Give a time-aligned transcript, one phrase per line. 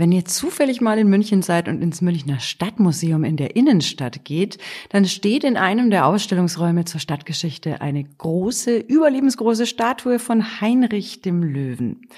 [0.00, 4.56] Wenn ihr zufällig mal in München seid und ins Münchner Stadtmuseum in der Innenstadt geht,
[4.88, 11.42] dann steht in einem der Ausstellungsräume zur Stadtgeschichte eine große, überlebensgroße Statue von Heinrich dem
[11.42, 12.08] Löwen.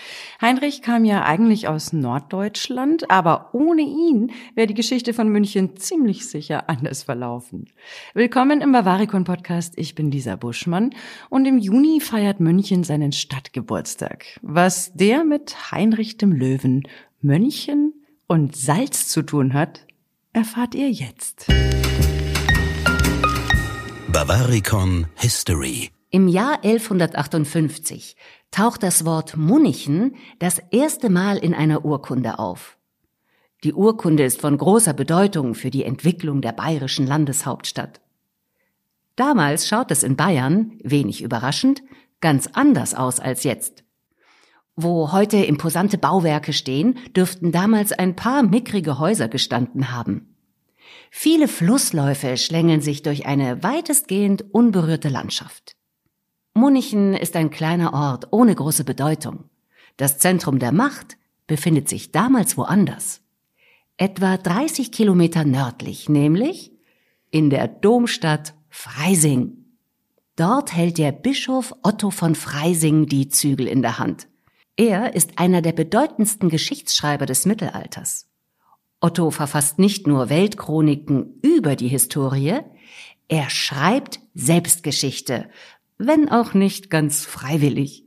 [0.41, 6.29] Heinrich kam ja eigentlich aus Norddeutschland, aber ohne ihn wäre die Geschichte von München ziemlich
[6.29, 7.65] sicher anders verlaufen.
[8.15, 9.75] Willkommen im Bavaricon Podcast.
[9.77, 10.91] Ich bin Lisa Buschmann
[11.31, 14.39] und im Juni feiert München seinen Stadtgeburtstag.
[14.41, 16.85] Was der mit Heinrich dem Löwen
[17.25, 19.87] Mönchen und Salz zu tun hat,
[20.33, 21.47] erfahrt ihr jetzt.
[24.09, 28.17] Bavaricon History Im Jahr 1158
[28.51, 32.77] taucht das Wort Munichen das erste Mal in einer Urkunde auf.
[33.63, 38.01] Die Urkunde ist von großer Bedeutung für die Entwicklung der bayerischen Landeshauptstadt.
[39.15, 41.85] Damals schaut es in Bayern, wenig überraschend,
[42.21, 43.82] ganz anders aus als jetzt.
[44.75, 50.35] Wo heute imposante Bauwerke stehen, dürften damals ein paar mickrige Häuser gestanden haben.
[51.11, 55.77] Viele Flussläufe schlängeln sich durch eine weitestgehend unberührte Landschaft.
[56.55, 59.45] Munichen ist ein kleiner Ort ohne große Bedeutung.
[59.99, 63.21] Das Zentrum der Macht befindet sich damals woanders.
[63.99, 66.73] Etwa 30 Kilometer nördlich, nämlich
[67.31, 69.59] in der Domstadt Freising.
[70.37, 74.29] Dort hält der Bischof Otto von Freising die Zügel in der Hand.
[74.77, 78.29] Er ist einer der bedeutendsten Geschichtsschreiber des Mittelalters.
[79.01, 82.61] Otto verfasst nicht nur Weltchroniken über die Historie,
[83.29, 85.49] er schreibt Selbstgeschichte,
[85.99, 88.07] wenn auch nicht ganz freiwillig.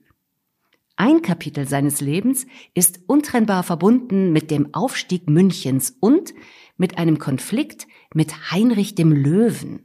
[0.97, 6.33] Ein Kapitel seines Lebens ist untrennbar verbunden mit dem Aufstieg Münchens und
[6.77, 9.84] mit einem Konflikt mit Heinrich dem Löwen.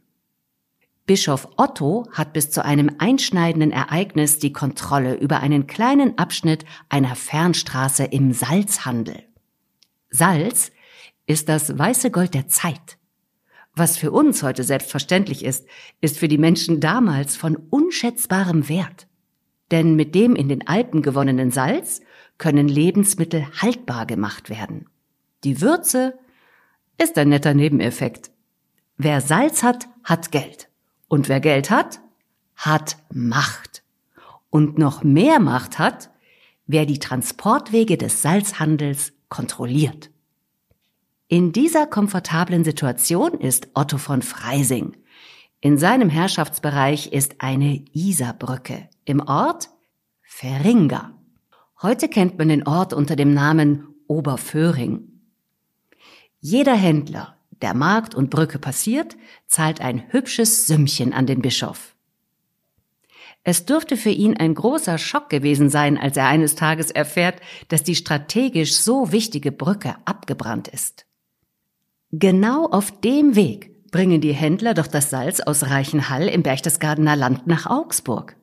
[1.11, 7.17] Bischof Otto hat bis zu einem einschneidenden Ereignis die Kontrolle über einen kleinen Abschnitt einer
[7.17, 9.25] Fernstraße im Salzhandel.
[10.11, 10.71] Salz
[11.27, 12.97] ist das weiße Gold der Zeit.
[13.75, 15.67] Was für uns heute selbstverständlich ist,
[16.01, 19.09] ist für die Menschen damals von unschätzbarem Wert.
[19.73, 22.03] Denn mit dem in den Alpen gewonnenen Salz
[22.39, 24.89] können Lebensmittel haltbar gemacht werden.
[25.43, 26.17] Die Würze
[26.99, 28.31] ist ein netter Nebeneffekt.
[28.97, 30.70] Wer Salz hat, hat Geld.
[31.11, 32.01] Und wer Geld hat,
[32.55, 33.83] hat Macht.
[34.49, 36.09] Und noch mehr Macht hat,
[36.69, 40.11] wer die Transportwege des Salzhandels kontrolliert.
[41.27, 44.97] In dieser komfortablen Situation ist Otto von Freising.
[45.61, 48.89] In seinem Herrschaftsbereich ist eine Isarbrücke.
[49.05, 49.69] Im Ort
[50.23, 51.19] Feringa.
[51.83, 55.09] Heute kennt man den Ort unter dem Namen Oberföhring.
[56.39, 59.17] Jeder Händler, der Markt und Brücke passiert,
[59.47, 61.95] zahlt ein hübsches Sümmchen an den Bischof.
[63.43, 67.83] Es dürfte für ihn ein großer Schock gewesen sein, als er eines Tages erfährt, dass
[67.83, 71.07] die strategisch so wichtige Brücke abgebrannt ist.
[72.13, 77.47] Genau auf dem Weg bringen die Händler doch das Salz aus Reichenhall im Berchtesgadener Land
[77.47, 78.37] nach Augsburg.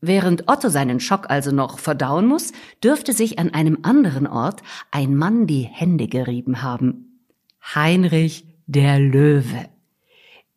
[0.00, 5.16] Während Otto seinen Schock also noch verdauen muss, dürfte sich an einem anderen Ort ein
[5.16, 7.13] Mann die Hände gerieben haben.
[7.72, 9.68] Heinrich der Löwe.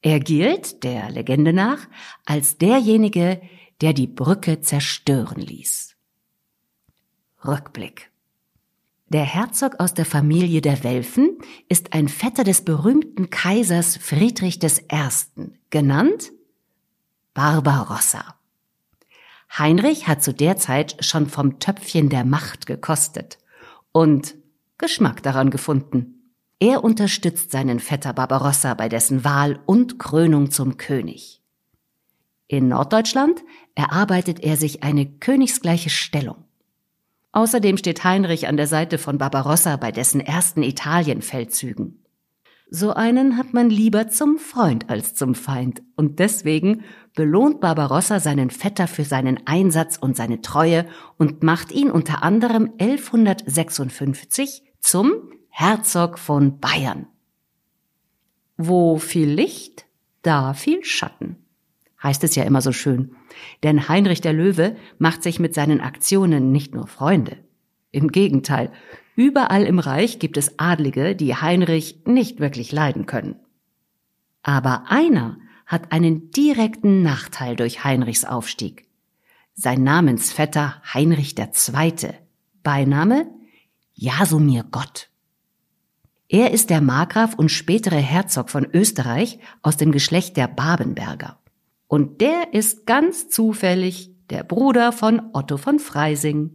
[0.01, 1.88] Er gilt, der Legende nach,
[2.25, 3.41] als derjenige,
[3.81, 5.95] der die Brücke zerstören ließ.
[7.45, 8.12] Rückblick.
[9.09, 11.38] Der Herzog aus der Familie der Welfen
[11.69, 16.34] ist ein Vetter des berühmten Kaisers Friedrich I., genannt
[17.34, 18.35] Barbarossa.
[19.57, 23.38] Heinrich hat zu der Zeit schon vom Töpfchen der Macht gekostet
[23.94, 24.35] und
[24.78, 26.17] Geschmack daran gefunden.
[26.59, 31.41] Er unterstützt seinen Vetter Barbarossa bei dessen Wahl und Krönung zum König.
[32.47, 33.44] In Norddeutschland
[33.75, 36.45] erarbeitet er sich eine königsgleiche Stellung.
[37.31, 42.03] Außerdem steht Heinrich an der Seite von Barbarossa bei dessen ersten Italienfeldzügen.
[42.69, 46.84] So einen hat man lieber zum Freund als zum Feind, und deswegen
[47.16, 50.88] belohnt Barbarossa seinen Vetter für seinen Einsatz und seine Treue
[51.18, 57.07] und macht ihn unter anderem 1156 zum Herzog von Bayern.
[58.57, 59.88] Wo viel Licht,
[60.21, 61.36] da viel Schatten,
[62.04, 63.15] heißt es ja immer so schön.
[63.63, 67.39] Denn Heinrich der Löwe macht sich mit seinen Aktionen nicht nur Freunde.
[67.89, 68.71] Im Gegenteil,
[69.15, 73.39] überall im Reich gibt es Adlige, die Heinrich nicht wirklich leiden können.
[74.44, 78.88] Aber einer hat einen direkten Nachteil durch Heinrichs Aufstieg.
[79.56, 82.13] Sein Namensvetter Heinrich II.
[82.62, 83.25] Beiname
[83.95, 85.10] Jasomir Gott.
[86.29, 91.39] Er ist der Markgraf und spätere Herzog von Österreich aus dem Geschlecht der Babenberger.
[91.88, 96.51] Und der ist ganz zufällig der Bruder von Otto von Freising.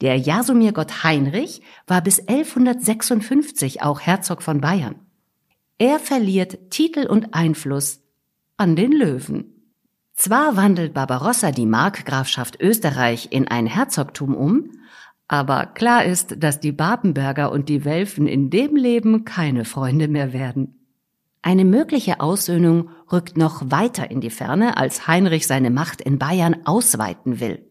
[0.00, 4.96] Der Jasomirgott Heinrich war bis 1156 auch Herzog von Bayern.
[5.76, 8.00] Er verliert Titel und Einfluss
[8.56, 9.52] an den Löwen.
[10.14, 14.70] Zwar wandelt Barbarossa die Markgrafschaft Österreich in ein Herzogtum um,
[15.32, 20.34] aber klar ist, dass die Babenberger und die Welfen in dem Leben keine Freunde mehr
[20.34, 20.78] werden.
[21.40, 26.66] Eine mögliche Aussöhnung rückt noch weiter in die Ferne, als Heinrich seine Macht in Bayern
[26.66, 27.64] ausweiten will.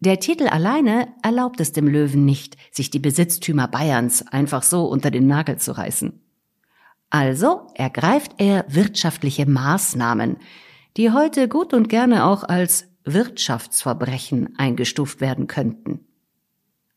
[0.00, 5.12] Der Titel alleine erlaubt es dem Löwen nicht, sich die Besitztümer Bayerns einfach so unter
[5.12, 6.20] den Nagel zu reißen.
[7.08, 10.38] Also ergreift er wirtschaftliche Maßnahmen,
[10.96, 16.00] die heute gut und gerne auch als Wirtschaftsverbrechen eingestuft werden könnten.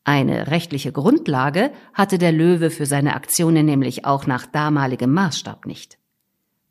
[0.08, 5.98] Eine rechtliche Grundlage hatte der Löwe für seine Aktionen nämlich auch nach damaligem Maßstab nicht.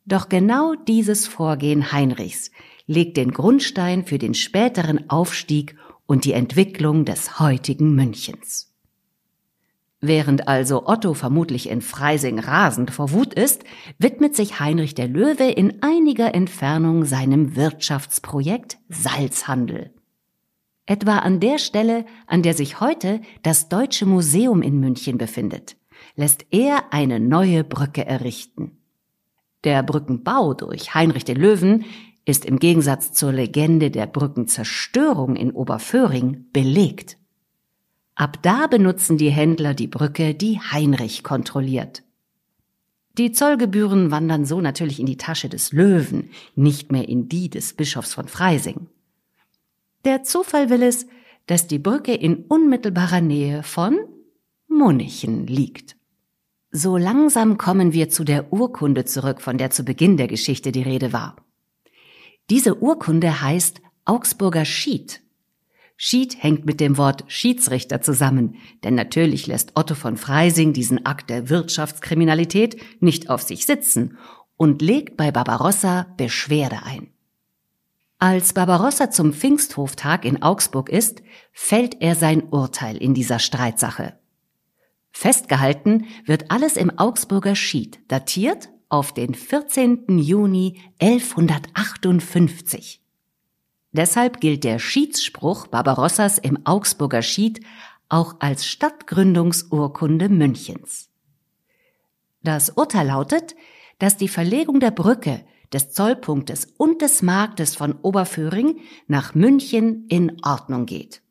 [0.06, 2.50] Doch genau dieses Vorgehen Heinrichs
[2.86, 8.72] legt den Grundstein für den späteren Aufstieg und die Entwicklung des heutigen Münchens.
[10.00, 13.64] Während also Otto vermutlich in Freising rasend vor Wut ist,
[13.98, 19.92] widmet sich Heinrich der Löwe in einiger Entfernung seinem Wirtschaftsprojekt Salzhandel.
[20.86, 25.76] Etwa an der Stelle, an der sich heute das Deutsche Museum in München befindet,
[26.14, 28.78] lässt er eine neue Brücke errichten.
[29.64, 31.84] Der Brückenbau durch Heinrich den Löwen
[32.24, 37.18] ist im Gegensatz zur Legende der Brückenzerstörung in Oberföhring belegt.
[38.14, 42.04] Ab da benutzen die Händler die Brücke, die Heinrich kontrolliert.
[43.18, 47.74] Die Zollgebühren wandern so natürlich in die Tasche des Löwen, nicht mehr in die des
[47.74, 48.88] Bischofs von Freising.
[50.04, 51.06] Der Zufall will es,
[51.46, 53.98] dass die Brücke in unmittelbarer Nähe von
[54.68, 55.96] Munichen liegt.
[56.70, 60.82] So langsam kommen wir zu der Urkunde zurück, von der zu Beginn der Geschichte die
[60.82, 61.36] Rede war.
[62.50, 65.22] Diese Urkunde heißt Augsburger Schied
[65.96, 71.30] Schied hängt mit dem Wort Schiedsrichter zusammen, denn natürlich lässt Otto von Freising diesen Akt
[71.30, 74.18] der Wirtschaftskriminalität nicht auf sich sitzen
[74.58, 77.08] und legt bei Barbarossa Beschwerde ein.
[78.18, 81.22] Als Barbarossa zum Pfingsthoftag in Augsburg ist,
[81.52, 84.18] fällt er sein Urteil in dieser Streitsache.
[85.10, 90.18] Festgehalten wird alles im Augsburger Schied, datiert auf den 14.
[90.18, 93.02] Juni 1158.
[93.92, 97.60] Deshalb gilt der Schiedsspruch Barbarossas im Augsburger Schied
[98.08, 101.10] auch als Stadtgründungsurkunde Münchens.
[102.42, 103.54] Das Urteil lautet,
[103.98, 110.36] dass die Verlegung der Brücke, des Zollpunktes und des Marktes von Oberföhring nach München in
[110.44, 111.22] Ordnung geht.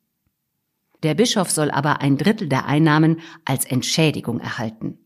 [1.02, 4.98] Der Bischof soll aber ein Drittel der Einnahmen als Entschädigung erhalten.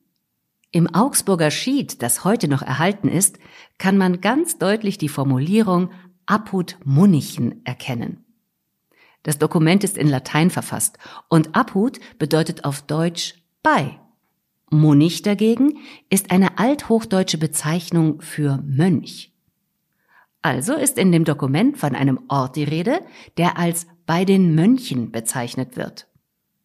[0.73, 3.39] Im Augsburger Schied, das heute noch erhalten ist,
[3.79, 5.91] kann man ganz deutlich die Formulierung
[6.27, 8.25] Apud Munichen erkennen.
[9.25, 10.99] Das Dokument ist in Latein verfasst
[11.29, 13.99] und Apud bedeutet auf Deutsch bei.
[14.71, 15.79] Munich dagegen
[16.09, 19.33] ist eine althochdeutsche Bezeichnung für Mönch.
[20.43, 23.01] Also ist in dem Dokument von einem Ort die Rede,
[23.37, 26.07] der als bei den Mönchen bezeichnet wird.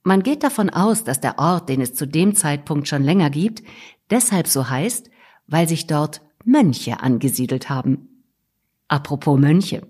[0.04, 3.64] Man geht davon aus, dass der Ort, den es zu dem Zeitpunkt schon länger gibt,
[4.12, 5.10] deshalb so heißt,
[5.48, 8.24] weil sich dort Mönche angesiedelt haben.
[8.88, 9.82] Apropos Mönche.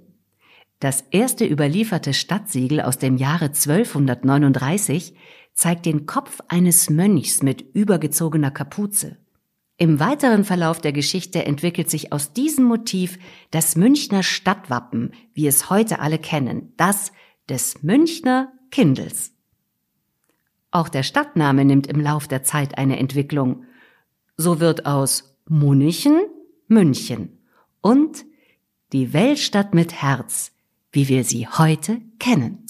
[0.79, 5.15] Das erste überlieferte Stadtsiegel aus dem Jahre 1239
[5.55, 9.17] zeigt den Kopf eines Mönchs mit übergezogener Kapuze.
[9.77, 13.17] Im weiteren Verlauf der Geschichte entwickelt sich aus diesem Motiv
[13.51, 17.11] das Münchner Stadtwappen, wie es heute alle kennen, das
[17.49, 19.33] des Münchner Kindels.
[20.71, 23.63] Auch der Stadtname nimmt im Lauf der Zeit eine Entwicklung.
[24.37, 26.19] So wird aus Munichen
[26.67, 27.37] München
[27.81, 28.25] und
[28.91, 30.51] die Weltstadt mit Herz,
[30.91, 32.64] wie wir sie heute kennen.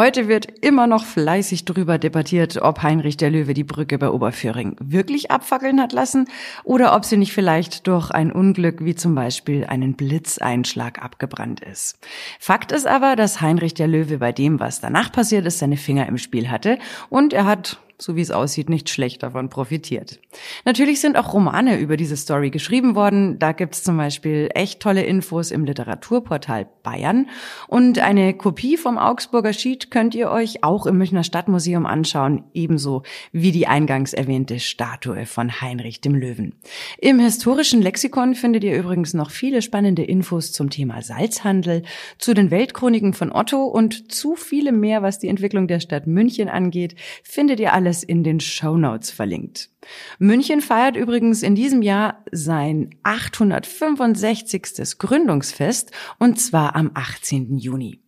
[0.00, 4.76] Heute wird immer noch fleißig darüber debattiert, ob Heinrich der Löwe die Brücke bei Oberföhring
[4.78, 6.28] wirklich abfackeln hat lassen
[6.62, 11.98] oder ob sie nicht vielleicht durch ein Unglück wie zum Beispiel einen Blitzeinschlag abgebrannt ist.
[12.38, 16.06] Fakt ist aber, dass Heinrich der Löwe bei dem, was danach passiert ist, seine Finger
[16.06, 16.78] im Spiel hatte
[17.10, 20.20] und er hat so wie es aussieht, nicht schlecht davon profitiert.
[20.64, 23.38] Natürlich sind auch Romane über diese Story geschrieben worden.
[23.38, 27.28] Da gibt's zum Beispiel echt tolle Infos im Literaturportal Bayern.
[27.66, 33.02] Und eine Kopie vom Augsburger Schied könnt ihr euch auch im Münchner Stadtmuseum anschauen, ebenso
[33.32, 36.54] wie die eingangs erwähnte Statue von Heinrich dem Löwen.
[36.98, 41.82] Im historischen Lexikon findet ihr übrigens noch viele spannende Infos zum Thema Salzhandel,
[42.18, 46.48] zu den Weltchroniken von Otto und zu vielem mehr, was die Entwicklung der Stadt München
[46.48, 49.70] angeht, findet ihr alle alles in den Show Notes verlinkt.
[50.18, 54.98] München feiert übrigens in diesem Jahr sein 865.
[54.98, 57.56] Gründungsfest und zwar am 18.
[57.56, 58.02] Juni.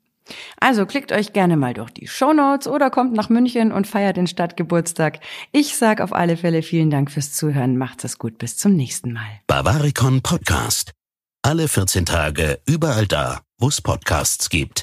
[0.61, 4.27] Also klickt euch gerne mal durch die Shownotes oder kommt nach München und feiert den
[4.27, 5.21] Stadtgeburtstag.
[5.51, 7.79] Ich sag auf alle Fälle vielen Dank fürs Zuhören.
[7.79, 8.37] Macht's es gut.
[8.37, 9.41] Bis zum nächsten Mal.
[9.47, 10.93] Bavaricon Podcast.
[11.43, 14.79] Alle 14 Tage überall da, wo es Podcasts gibt.